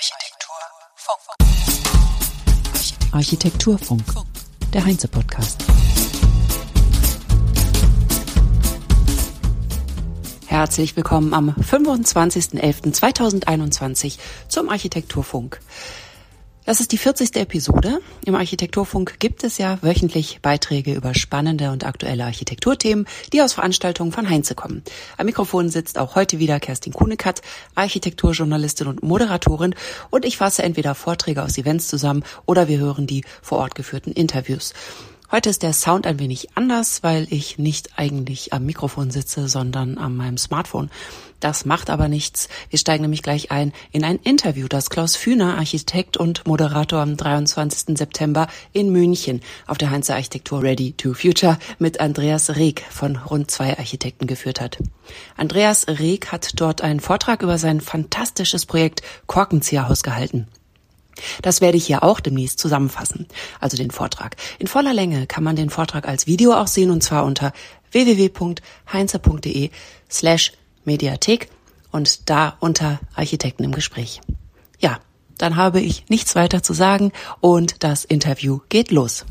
[0.00, 1.36] Architekturfunk.
[3.12, 4.02] Architekturfunk,
[4.72, 5.62] der Heinze-Podcast.
[10.46, 14.16] Herzlich willkommen am 25.11.2021
[14.48, 15.60] zum Architekturfunk.
[16.70, 17.34] Das ist die 40.
[17.34, 17.98] Episode.
[18.24, 24.12] Im Architekturfunk gibt es ja wöchentlich Beiträge über spannende und aktuelle Architekturthemen, die aus Veranstaltungen
[24.12, 24.84] von Heinze kommen.
[25.16, 27.42] Am Mikrofon sitzt auch heute wieder Kerstin Kunekat,
[27.74, 29.74] Architekturjournalistin und Moderatorin
[30.10, 34.12] und ich fasse entweder Vorträge aus Events zusammen oder wir hören die vor Ort geführten
[34.12, 34.72] Interviews.
[35.32, 39.96] Heute ist der Sound ein wenig anders, weil ich nicht eigentlich am Mikrofon sitze, sondern
[39.96, 40.90] an meinem Smartphone.
[41.38, 42.48] Das macht aber nichts.
[42.68, 47.16] Wir steigen nämlich gleich ein in ein Interview, das Klaus Fühner, Architekt und Moderator am
[47.16, 47.96] 23.
[47.96, 53.52] September in München auf der Heinze Architektur Ready to Future mit Andreas Reg von rund
[53.52, 54.78] zwei Architekten geführt hat.
[55.36, 60.48] Andreas Reg hat dort einen Vortrag über sein fantastisches Projekt Korkenzieherhaus gehalten.
[61.42, 63.26] Das werde ich hier auch demnächst zusammenfassen,
[63.60, 64.36] also den Vortrag.
[64.58, 67.52] In voller Länge kann man den Vortrag als Video auch sehen und zwar unter
[67.92, 69.70] www.heinze.de
[70.10, 70.52] slash
[70.84, 71.48] Mediathek
[71.90, 74.20] und da unter Architekten im Gespräch.
[74.78, 75.00] Ja,
[75.38, 79.24] dann habe ich nichts weiter zu sagen und das Interview geht los.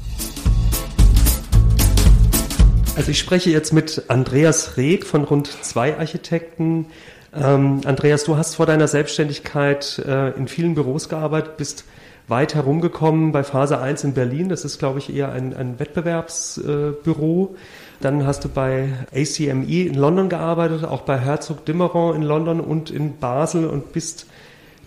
[2.96, 6.88] Also ich spreche jetzt mit Andreas Reth von rund zwei Architekten,
[7.34, 11.86] ähm, Andreas, du hast vor deiner Selbstständigkeit äh, in vielen Büros gearbeitet, bist
[12.28, 14.50] weit herumgekommen bei Phase 1 in Berlin.
[14.50, 17.56] Das ist, glaube ich, eher ein, ein Wettbewerbsbüro.
[17.56, 17.58] Äh,
[18.02, 22.92] Dann hast du bei ACME in London gearbeitet, auch bei Herzog Dimmeron in London und
[22.92, 24.28] in Basel und bist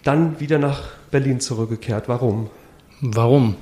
[0.05, 2.09] dann wieder nach Berlin zurückgekehrt.
[2.09, 2.49] Warum?
[3.01, 3.56] Warum?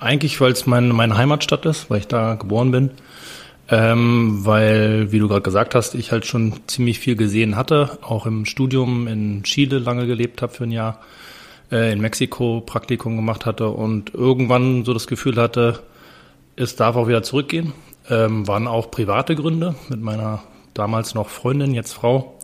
[0.00, 2.90] Eigentlich, weil es mein, meine Heimatstadt ist, weil ich da geboren bin.
[3.72, 8.26] Ähm, weil, wie du gerade gesagt hast, ich halt schon ziemlich viel gesehen hatte, auch
[8.26, 11.00] im Studium in Chile lange gelebt habe für ein Jahr,
[11.70, 15.82] äh, in Mexiko Praktikum gemacht hatte und irgendwann so das Gefühl hatte,
[16.54, 17.72] es darf auch wieder zurückgehen.
[18.10, 20.42] Ähm, waren auch private Gründe mit meiner
[20.74, 22.38] damals noch Freundin, jetzt Frau,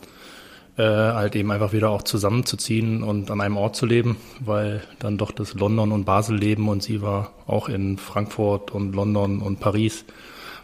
[0.78, 5.18] äh, halt eben einfach wieder auch zusammenzuziehen und an einem Ort zu leben, weil dann
[5.18, 9.60] doch das London und Basel leben und sie war auch in Frankfurt und London und
[9.60, 10.06] Paris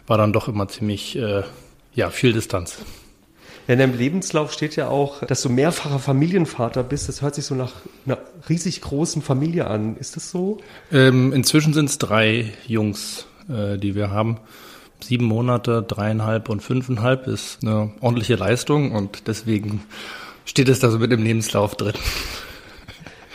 [0.07, 1.43] war dann doch immer ziemlich, äh,
[1.93, 2.79] ja, viel Distanz.
[3.67, 7.09] In deinem Lebenslauf steht ja auch, dass du mehrfacher Familienvater bist.
[7.09, 7.73] Das hört sich so nach
[8.05, 9.97] einer riesig großen Familie an.
[9.97, 10.59] Ist das so?
[10.91, 14.37] Ähm, inzwischen sind es drei Jungs, äh, die wir haben.
[15.01, 19.83] Sieben Monate, dreieinhalb und fünfeinhalb ist eine ordentliche Leistung und deswegen
[20.45, 21.95] steht es da so mit im Lebenslauf drin.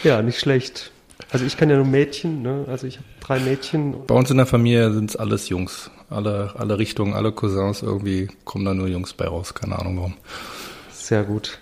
[0.05, 0.93] Ja, nicht schlecht.
[1.31, 2.65] Also ich kann ja nur Mädchen, ne?
[2.69, 4.07] Also ich habe drei Mädchen.
[4.07, 5.91] Bei uns in der Familie sind es alles Jungs.
[6.11, 9.55] Alle, alle Richtungen, alle Cousins, irgendwie kommen da nur Jungs bei raus.
[9.55, 10.15] Keine Ahnung warum.
[10.93, 11.59] Sehr gut.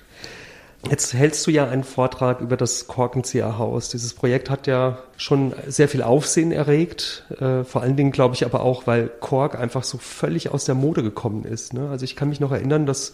[0.88, 3.88] Jetzt hältst du ja einen Vortrag über das Korkenzieherhaus.
[3.88, 7.24] Dieses Projekt hat ja schon sehr viel Aufsehen erregt.
[7.40, 10.76] Äh, vor allen Dingen glaube ich aber auch, weil Kork einfach so völlig aus der
[10.76, 11.74] Mode gekommen ist.
[11.74, 11.88] Ne?
[11.90, 13.12] Also ich kann mich noch erinnern, dass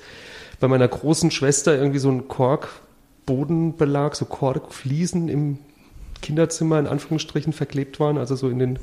[0.61, 5.59] bei meiner großen Schwester irgendwie so ein Kork-Bodenbelag, so Korkfliesen im
[6.21, 8.79] Kinderzimmer in Anführungsstrichen verklebt waren, also so in den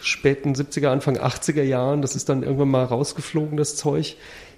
[0.00, 2.02] späten 70er, Anfang 80er Jahren.
[2.02, 4.16] Das ist dann irgendwann mal rausgeflogen, das Zeug.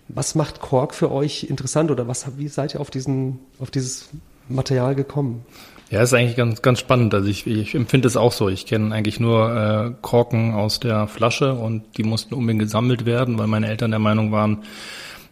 [0.09, 4.09] Was macht Kork für euch interessant oder was, wie seid ihr auf, diesen, auf dieses
[4.49, 5.45] Material gekommen?
[5.91, 7.13] Ja, ist eigentlich ganz, ganz spannend.
[7.13, 8.49] Also ich, ich empfinde es auch so.
[8.49, 13.39] Ich kenne eigentlich nur äh, Korken aus der Flasche und die mussten unbedingt gesammelt werden,
[13.39, 14.63] weil meine Eltern der Meinung waren,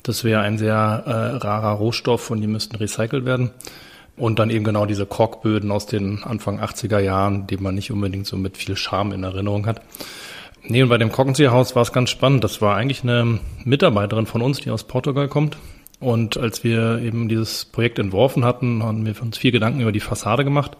[0.03, 0.75] das wäre ein sehr
[1.07, 3.53] äh, rarer Rohstoff und die müssten recycelt werden.
[4.21, 8.27] Und dann eben genau diese Korkböden aus den Anfang 80er Jahren, die man nicht unbedingt
[8.27, 9.81] so mit viel Charme in Erinnerung hat.
[10.63, 12.45] Nee, und bei dem Korkenzieherhaus war es ganz spannend.
[12.45, 15.57] Das war eigentlich eine Mitarbeiterin von uns, die aus Portugal kommt.
[16.01, 20.01] Und als wir eben dieses Projekt entworfen hatten, haben wir uns viel Gedanken über die
[20.01, 20.77] Fassade gemacht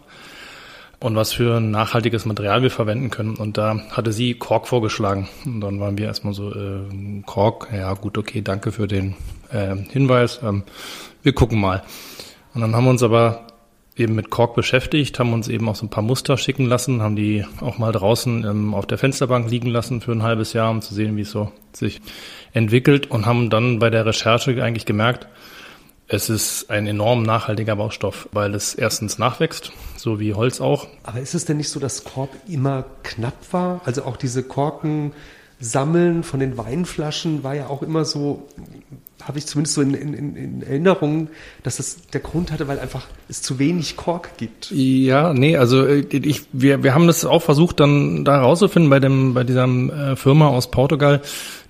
[1.01, 3.35] und was für ein nachhaltiges Material wir verwenden können.
[3.35, 5.27] Und da hatte sie Kork vorgeschlagen.
[5.45, 9.15] Und dann waren wir erstmal so, äh, Kork, ja gut, okay, danke für den
[9.51, 10.39] äh, Hinweis.
[10.43, 10.63] Ähm,
[11.23, 11.81] wir gucken mal.
[12.53, 13.47] Und dann haben wir uns aber
[13.95, 17.15] eben mit Kork beschäftigt, haben uns eben auch so ein paar Muster schicken lassen, haben
[17.15, 20.81] die auch mal draußen ähm, auf der Fensterbank liegen lassen für ein halbes Jahr, um
[20.81, 22.01] zu sehen, wie es so sich
[22.53, 25.27] entwickelt und haben dann bei der Recherche eigentlich gemerkt,
[26.13, 30.87] es ist ein enorm nachhaltiger Baustoff, weil es erstens nachwächst, so wie Holz auch.
[31.03, 33.79] Aber ist es denn nicht so, dass Kork immer knapp war?
[33.85, 35.13] Also auch diese Korken
[35.61, 38.45] sammeln von den Weinflaschen war ja auch immer so
[39.27, 41.29] habe ich zumindest so in, in, in Erinnerung,
[41.63, 44.71] dass das der Grund hatte, weil einfach es zu wenig Kork gibt.
[44.71, 48.99] Ja, nee, also äh, ich, wir, wir haben das auch versucht, dann da rauszufinden bei
[48.99, 51.21] dem, bei dieser äh, Firma aus Portugal,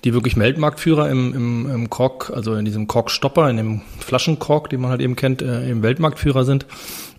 [0.03, 4.81] die wirklich Weltmarktführer im, im, im Kork, also in diesem Korkstopper, in dem Flaschenkork, den
[4.81, 6.65] man halt eben kennt, äh, im Weltmarktführer sind.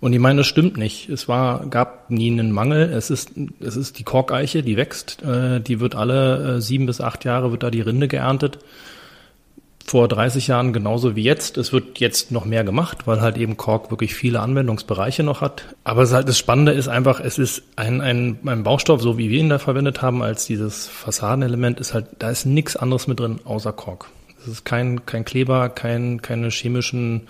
[0.00, 1.08] Und die meinen, das stimmt nicht.
[1.08, 2.90] Es war, gab nie einen Mangel.
[2.90, 3.30] Es ist,
[3.60, 5.22] es ist die Korkeiche, die wächst.
[5.22, 8.58] Äh, die wird alle äh, sieben bis acht Jahre wird da die Rinde geerntet
[9.92, 11.58] vor 30 Jahren genauso wie jetzt.
[11.58, 15.64] Es wird jetzt noch mehr gemacht, weil halt eben Kork wirklich viele Anwendungsbereiche noch hat.
[15.84, 19.38] Aber halt das Spannende ist einfach, es ist ein, ein, ein Baustoff, so wie wir
[19.38, 23.40] ihn da verwendet haben, als dieses Fassadenelement, ist halt, da ist nichts anderes mit drin
[23.44, 24.08] außer Kork.
[24.40, 27.28] Es ist kein, kein Kleber, kein, keine chemischen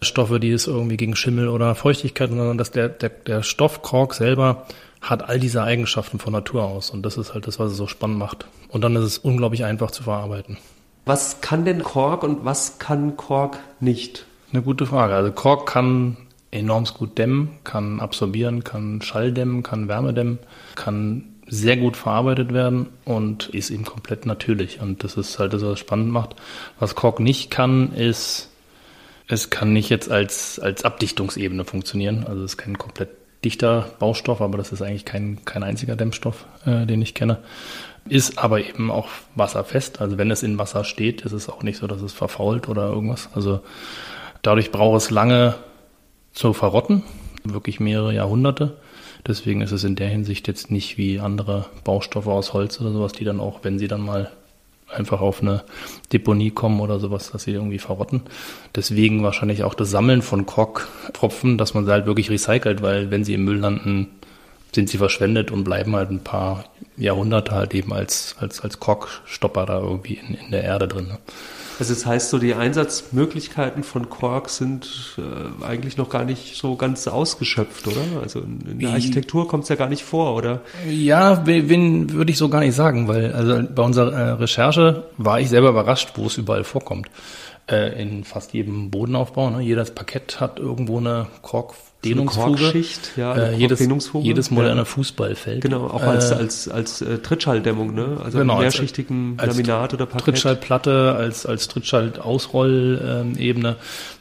[0.00, 4.14] Stoffe, die es irgendwie gegen Schimmel oder Feuchtigkeit, sondern dass der, der, der Stoff Kork
[4.14, 4.66] selber
[5.02, 6.88] hat all diese Eigenschaften von Natur aus.
[6.88, 8.46] Und das ist halt das, was es so spannend macht.
[8.68, 10.56] Und dann ist es unglaublich einfach zu verarbeiten.
[11.04, 14.26] Was kann denn Kork und was kann Kork nicht?
[14.52, 15.14] Eine gute Frage.
[15.14, 16.16] Also Kork kann
[16.52, 20.38] enorm gut dämmen, kann absorbieren, kann Schall dämmen, kann Wärme dämmen,
[20.76, 24.80] kann sehr gut verarbeitet werden und ist eben komplett natürlich.
[24.80, 26.36] Und das ist halt das, was es spannend macht.
[26.78, 28.50] Was Kork nicht kann, ist,
[29.26, 32.24] es kann nicht jetzt als, als Abdichtungsebene funktionieren.
[32.28, 33.10] Also es ist kein komplett
[33.44, 37.38] dichter Baustoff, aber das ist eigentlich kein, kein einziger Dämmstoff, äh, den ich kenne
[38.08, 40.00] ist aber eben auch wasserfest.
[40.00, 42.88] Also wenn es in Wasser steht, ist es auch nicht so, dass es verfault oder
[42.88, 43.28] irgendwas.
[43.34, 43.60] Also
[44.42, 45.54] dadurch braucht es lange
[46.32, 47.02] zu verrotten,
[47.44, 48.76] wirklich mehrere Jahrhunderte.
[49.26, 53.12] Deswegen ist es in der Hinsicht jetzt nicht wie andere Baustoffe aus Holz oder sowas,
[53.12, 54.30] die dann auch, wenn sie dann mal
[54.92, 55.62] einfach auf eine
[56.12, 58.22] Deponie kommen oder sowas, dass sie irgendwie verrotten.
[58.74, 63.24] Deswegen wahrscheinlich auch das Sammeln von Korktropfen, dass man sie halt wirklich recycelt, weil wenn
[63.24, 64.08] sie im Müll landen,
[64.74, 66.64] sind sie verschwendet und bleiben halt ein paar
[66.96, 71.08] Jahrhunderte halt eben als, als, als Korkstopper da irgendwie in, in der Erde drin.
[71.08, 71.18] Ne?
[71.78, 76.76] Also das heißt so, die Einsatzmöglichkeiten von Kork sind äh, eigentlich noch gar nicht so
[76.76, 78.22] ganz ausgeschöpft, oder?
[78.22, 80.60] Also in, in der Architektur kommt es ja gar nicht vor, oder?
[80.88, 85.40] Ja, wen würde ich so gar nicht sagen, weil also bei unserer äh, Recherche war
[85.40, 87.08] ich selber überrascht, wo es überall vorkommt.
[87.68, 89.50] Äh, in fast jedem Bodenaufbau.
[89.50, 89.62] Ne?
[89.62, 91.74] Jedes Parkett hat irgendwo eine Kork
[92.04, 92.84] Dehnungsfuge.
[93.16, 93.86] ja, äh, jedes,
[94.22, 94.84] jedes moderne ja.
[94.84, 95.60] Fußballfeld.
[95.60, 98.18] Genau, auch als, äh, als, als äh, Trittschalldämmung, ne?
[98.22, 100.34] Also genau, mehrschichtigen als, Laminat oder Parkett.
[100.34, 103.76] Trittschallplatte, als, als Trittschall-Ausrollebene.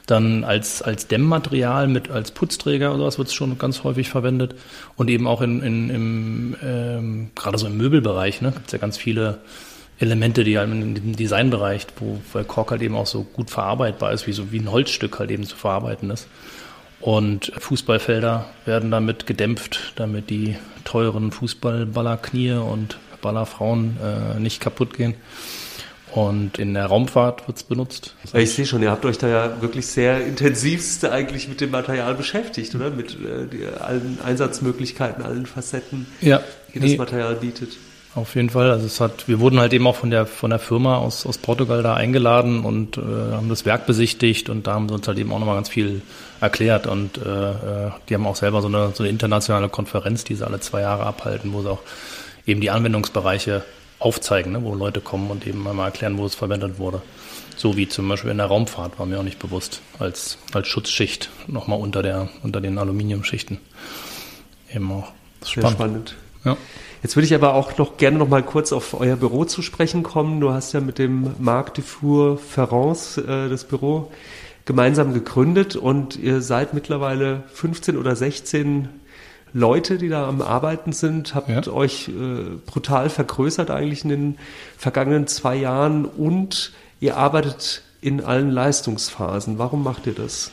[0.06, 4.56] Dann als, als Dämmmaterial mit, als Putzträger oder sowas wird es schon ganz häufig verwendet.
[4.96, 8.52] Und eben auch in, in, im, ähm, gerade so im Möbelbereich, ne?
[8.52, 9.40] Gibt es ja ganz viele
[9.98, 14.12] Elemente, die halt in dem Designbereich, wo, weil Kork halt eben auch so gut verarbeitbar
[14.12, 16.28] ist, wie so wie ein Holzstück halt eben zu verarbeiten ist.
[17.02, 25.16] Und Fußballfelder werden damit gedämpft, damit die teuren Fußballballerknie und Ballerfrauen äh, nicht kaputt gehen.
[26.12, 28.16] Und in der Raumfahrt wird es benutzt.
[28.34, 32.16] Ich sehe schon, ihr habt euch da ja wirklich sehr intensivst eigentlich mit dem Material
[32.16, 32.90] beschäftigt, oder?
[32.90, 36.44] Mit äh, die, allen Einsatzmöglichkeiten, allen Facetten, ja,
[36.74, 37.78] die nee, das Material bietet.
[38.14, 38.70] Auf jeden Fall.
[38.72, 41.38] Also es hat, wir wurden halt eben auch von der von der Firma aus, aus
[41.38, 45.18] Portugal da eingeladen und äh, haben das Werk besichtigt und da haben sie uns halt
[45.18, 46.02] eben auch nochmal ganz viel
[46.42, 50.36] erklärt und äh, äh, die haben auch selber so eine, so eine internationale Konferenz, die
[50.36, 51.80] sie alle zwei Jahre abhalten, wo sie auch
[52.46, 53.64] eben die Anwendungsbereiche
[54.00, 57.02] aufzeigen, ne, wo Leute kommen und eben einmal erklären, wo es verwendet wurde.
[57.56, 61.30] So wie zum Beispiel in der Raumfahrt, war mir auch nicht bewusst, als, als Schutzschicht
[61.48, 63.60] nochmal unter, der, unter den Aluminiumschichten.
[64.74, 65.12] Eben auch.
[65.44, 66.16] Sehr spannend.
[66.44, 66.58] Ja.
[67.04, 70.04] Jetzt würde ich aber auch noch gerne noch mal kurz auf euer Büro zu sprechen
[70.04, 70.40] kommen.
[70.40, 74.12] Du hast ja mit dem Marc Dufour Ferrance äh, das Büro
[74.66, 78.90] gemeinsam gegründet und ihr seid mittlerweile 15 oder 16
[79.54, 81.74] Leute, die da am Arbeiten sind, habt ja.
[81.74, 84.38] euch äh, brutal vergrößert eigentlich in den
[84.78, 89.58] vergangenen zwei Jahren und ihr arbeitet in allen Leistungsphasen.
[89.58, 90.52] Warum macht ihr das?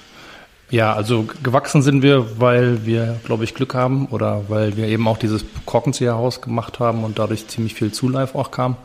[0.70, 5.08] Ja, also gewachsen sind wir, weil wir, glaube ich, Glück haben oder weil wir eben
[5.08, 8.76] auch dieses Korkenzieherhaus gemacht haben und dadurch ziemlich viel Zulife auch kam.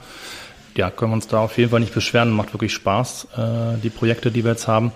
[0.76, 2.32] Ja, können wir uns da auf jeden Fall nicht beschweren.
[2.32, 4.92] Macht wirklich Spaß, äh, die Projekte, die wir jetzt haben.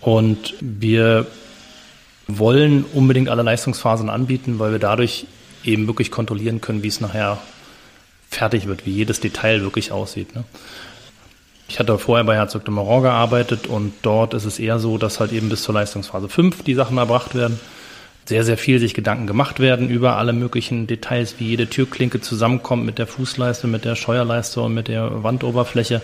[0.00, 1.26] Und wir
[2.28, 5.26] wollen unbedingt alle Leistungsphasen anbieten, weil wir dadurch
[5.64, 7.38] eben wirklich kontrollieren können, wie es nachher
[8.30, 10.34] fertig wird, wie jedes Detail wirklich aussieht.
[10.34, 10.44] Ne?
[11.68, 15.18] Ich hatte vorher bei Herzog de Moron gearbeitet und dort ist es eher so, dass
[15.18, 17.58] halt eben bis zur Leistungsphase 5 die Sachen erbracht werden.
[18.24, 22.84] Sehr, sehr viel sich Gedanken gemacht werden über alle möglichen Details, wie jede Türklinke zusammenkommt
[22.84, 26.02] mit der Fußleiste, mit der Scheuerleiste und mit der Wandoberfläche.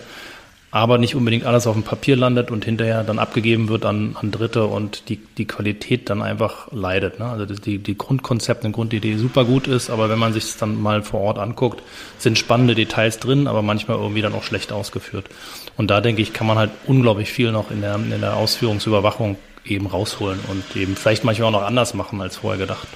[0.73, 4.31] Aber nicht unbedingt alles auf dem Papier landet und hinterher dann abgegeben wird an, an
[4.31, 7.19] Dritte und die, die Qualität dann einfach leidet.
[7.19, 7.25] Ne?
[7.25, 10.81] Also die, die Grundkonzept, eine Grundidee super gut ist, aber wenn man sich es dann
[10.81, 11.83] mal vor Ort anguckt,
[12.17, 15.29] sind spannende Details drin, aber manchmal irgendwie dann auch schlecht ausgeführt.
[15.77, 19.37] Und da denke ich, kann man halt unglaublich viel noch in der, in der Ausführungsüberwachung
[19.65, 22.87] eben rausholen und eben vielleicht manchmal auch noch anders machen als vorher gedacht.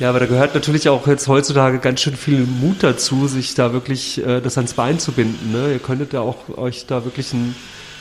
[0.00, 3.74] Ja, aber da gehört natürlich auch jetzt heutzutage ganz schön viel Mut dazu, sich da
[3.74, 5.52] wirklich äh, das ans Bein zu binden.
[5.52, 5.74] Ne?
[5.74, 7.54] Ihr könntet ja auch euch da wirklich einen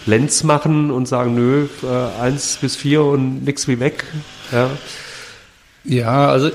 [0.06, 4.06] Lenz machen und sagen, nö, äh, eins bis vier und nix wie weg.
[4.54, 4.70] Ja.
[5.84, 6.52] Ja, also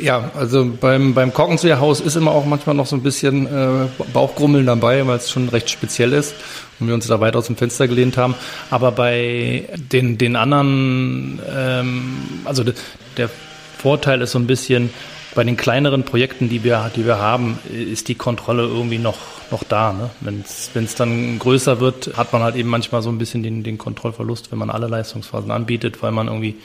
[0.00, 4.66] ja, also beim beim Korkenzieherhaus ist immer auch manchmal noch so ein bisschen äh, Bauchgrummeln
[4.66, 6.34] dabei, weil es schon recht speziell ist
[6.78, 8.34] und wir uns da weit aus dem Fenster gelehnt haben.
[8.70, 12.64] Aber bei den den anderen, ähm, also
[13.16, 13.30] der
[13.82, 14.90] Vorteil ist so ein bisschen,
[15.34, 19.18] bei den kleineren Projekten, die wir, die wir haben, ist die Kontrolle irgendwie noch,
[19.50, 19.92] noch da.
[19.92, 20.10] Ne?
[20.20, 23.78] Wenn es dann größer wird, hat man halt eben manchmal so ein bisschen den, den
[23.78, 26.56] Kontrollverlust, wenn man alle Leistungsphasen anbietet, weil man irgendwie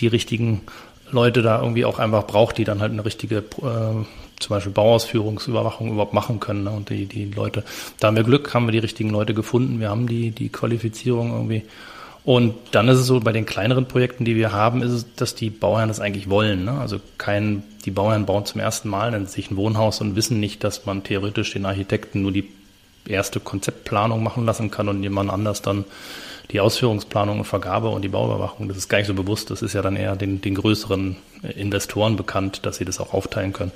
[0.00, 0.62] die richtigen
[1.10, 4.04] Leute da irgendwie auch einfach braucht, die dann halt eine richtige äh,
[4.40, 6.64] zum Beispiel Bauausführungsüberwachung überhaupt machen können.
[6.64, 6.70] Ne?
[6.70, 7.64] Und die, die Leute,
[8.00, 11.32] da haben wir Glück, haben wir die richtigen Leute gefunden, wir haben die, die Qualifizierung
[11.32, 11.62] irgendwie
[12.24, 15.34] und dann ist es so, bei den kleineren Projekten, die wir haben, ist es, dass
[15.34, 16.64] die Bauherren das eigentlich wollen.
[16.64, 16.72] Ne?
[16.72, 20.86] Also kein, die Bauherren bauen zum ersten Mal sich ein Wohnhaus und wissen nicht, dass
[20.86, 22.48] man theoretisch den Architekten nur die
[23.06, 25.84] erste Konzeptplanung machen lassen kann und jemand anders dann
[26.50, 28.68] die Ausführungsplanung und Vergabe und die Bauüberwachung.
[28.68, 29.50] Das ist gar nicht so bewusst.
[29.50, 31.16] Das ist ja dann eher den, den größeren
[31.56, 33.72] Investoren bekannt, dass sie das auch aufteilen können.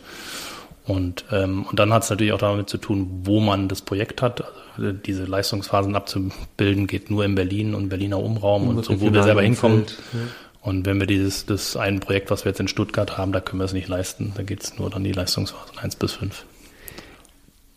[0.88, 4.22] Und, ähm, und dann hat es natürlich auch damit zu tun, wo man das Projekt
[4.22, 4.42] hat.
[4.76, 9.12] Also diese Leistungsphasen abzubilden geht nur in Berlin und Berliner Umraum und, und so, wo
[9.12, 9.84] wir selber hinkommen.
[10.14, 10.18] Ja.
[10.62, 13.60] Und wenn wir dieses das ein Projekt, was wir jetzt in Stuttgart haben, da können
[13.60, 14.32] wir es nicht leisten.
[14.34, 16.46] Da geht es nur dann die Leistungsphasen 1 bis 5.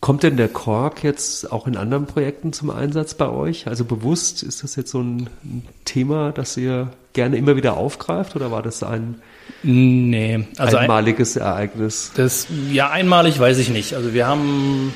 [0.00, 3.68] Kommt denn der Kork jetzt auch in anderen Projekten zum Einsatz bei euch?
[3.68, 5.28] Also bewusst, ist das jetzt so ein
[5.84, 9.20] Thema, das ihr gerne immer wieder aufgreift oder war das ein
[9.62, 12.12] Nee, also einmaliges ein, Ereignis.
[12.16, 13.94] Das, ja, einmalig weiß ich nicht.
[13.94, 14.92] Also wir haben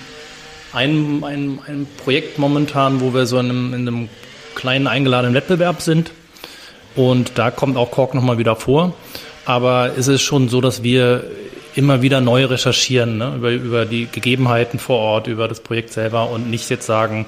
[0.72, 4.08] ein, ein, ein Projekt momentan, wo wir so in einem, in einem
[4.54, 6.10] kleinen eingeladenen Wettbewerb sind.
[6.96, 8.94] Und da kommt auch Kork nochmal wieder vor.
[9.44, 11.24] Aber es ist schon so, dass wir
[11.76, 13.34] immer wieder neu recherchieren ne?
[13.36, 17.26] über, über die Gegebenheiten vor Ort, über das Projekt selber und nicht jetzt sagen,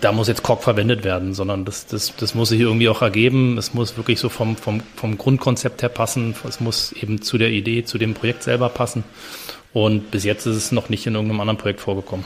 [0.00, 3.58] da muss jetzt Kork verwendet werden, sondern das, das, das muss sich irgendwie auch ergeben.
[3.58, 6.34] Es muss wirklich so vom, vom, vom Grundkonzept her passen.
[6.48, 9.04] Es muss eben zu der Idee, zu dem Projekt selber passen.
[9.72, 12.24] Und bis jetzt ist es noch nicht in irgendeinem anderen Projekt vorgekommen.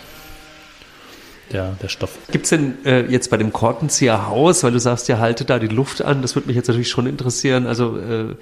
[1.53, 2.11] Der, der Stoff.
[2.31, 5.59] Gibt es denn äh, jetzt bei dem Korkenzieher Haus, weil du sagst, ja, halte da
[5.59, 7.67] die Luft an, das würde mich jetzt natürlich schon interessieren.
[7.67, 8.35] Also äh, äh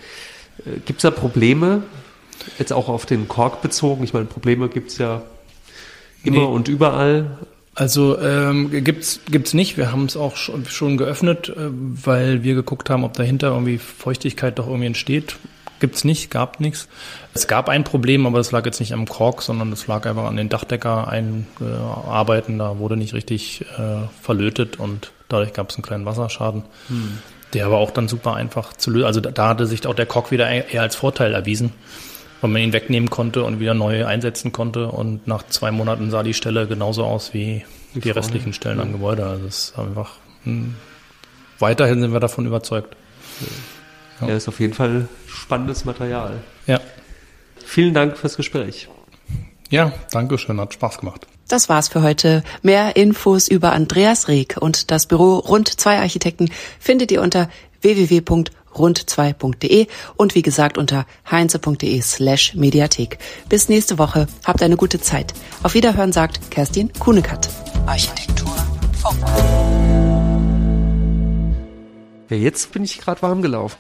[0.84, 1.84] gibt es da Probleme,
[2.58, 4.02] jetzt auch auf den Kork bezogen?
[4.02, 5.22] Ich meine, Probleme gibt es ja
[6.24, 6.44] immer nee.
[6.44, 7.38] und überall.
[7.76, 9.76] Also ähm, gibt's gibt's nicht.
[9.76, 13.76] Wir haben es auch schon, schon geöffnet, äh, weil wir geguckt haben, ob dahinter irgendwie
[13.76, 15.36] Feuchtigkeit doch irgendwie entsteht.
[15.78, 16.88] Gibt's nicht, gab nichts.
[17.34, 20.24] Es gab ein Problem, aber das lag jetzt nicht am Kork, sondern das lag einfach
[20.24, 22.58] an den Dachdecker einarbeiten.
[22.58, 26.62] Da wurde nicht richtig äh, verlötet und dadurch gab es einen kleinen Wasserschaden.
[26.88, 27.18] Hm.
[27.52, 29.04] Der war auch dann super einfach zu lösen.
[29.04, 31.74] Also da, da hatte sich auch der Kork wieder eher als Vorteil erwiesen
[32.40, 34.88] weil man ihn wegnehmen konnte und wieder neu einsetzen konnte.
[34.88, 37.64] Und nach zwei Monaten sah die Stelle genauso aus wie
[37.94, 38.84] die, die restlichen Stellen ja.
[38.84, 39.24] am Gebäude.
[39.26, 40.12] Also es ist einfach
[40.44, 40.74] hm,
[41.58, 42.96] weiterhin sind wir davon überzeugt.
[44.20, 44.28] Ja.
[44.28, 46.38] ja, ist auf jeden Fall spannendes Material.
[46.66, 46.80] Ja.
[47.64, 48.88] Vielen Dank fürs Gespräch.
[49.68, 51.26] Ja, danke schön, hat Spaß gemacht.
[51.48, 52.42] Das war's für heute.
[52.62, 57.48] Mehr Infos über Andreas Reg und das Büro Rund 2 Architekten findet ihr unter
[57.86, 58.44] www
[58.76, 63.18] rund2.de und wie gesagt unter heinze.de slash Mediathek.
[63.48, 64.26] Bis nächste Woche.
[64.44, 65.32] Habt eine gute Zeit.
[65.62, 67.48] Auf Wiederhören sagt Kerstin Kunekat.
[67.86, 68.54] Architektur.
[69.00, 69.18] Funk.
[72.28, 73.74] Ja, jetzt bin ich gerade warm gelaufen.